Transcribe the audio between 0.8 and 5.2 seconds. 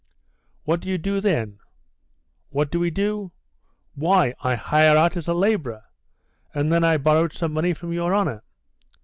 you do then?" "What do we do? Why, I hire out